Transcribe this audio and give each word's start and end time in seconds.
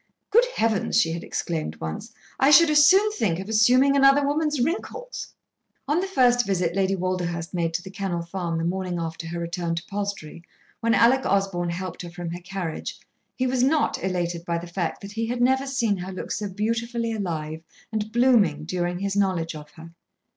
"Good 0.31 0.45
heavens!" 0.55 0.99
she 0.99 1.11
had 1.11 1.23
exclaimed 1.23 1.75
once, 1.79 2.11
"I 2.39 2.49
should 2.49 2.71
as 2.71 2.83
soon 2.87 3.11
think 3.11 3.37
of 3.37 3.47
assuming 3.47 3.95
another 3.95 4.25
woman's 4.25 4.59
wrinkles." 4.59 5.35
On 5.87 5.99
the 5.99 6.07
first 6.07 6.43
visit 6.43 6.75
Lady 6.75 6.95
Walderhurst 6.95 7.53
made 7.53 7.71
to 7.75 7.83
The 7.83 7.91
Kennel 7.91 8.23
Farm 8.23 8.57
the 8.57 8.63
morning 8.63 8.97
after 8.97 9.27
her 9.27 9.37
return 9.39 9.75
to 9.75 9.85
Palstrey, 9.85 10.41
when 10.79 10.95
Alec 10.95 11.23
Osborn 11.27 11.69
helped 11.69 12.01
her 12.01 12.09
from 12.09 12.31
her 12.31 12.41
carriage, 12.41 12.99
he 13.35 13.45
was 13.45 13.61
not 13.61 14.03
elated 14.03 14.43
by 14.43 14.57
the 14.57 14.65
fact 14.65 15.01
that 15.01 15.11
he 15.11 15.27
had 15.27 15.39
never 15.39 15.67
seen 15.67 15.97
her 15.97 16.11
look 16.11 16.31
so 16.31 16.49
beautifully 16.49 17.13
alive 17.13 17.61
and 17.91 18.11
blooming 18.11 18.65
during 18.65 18.97
his 18.97 19.15
knowledge 19.15 19.53
of 19.53 19.69
her. 19.73 19.93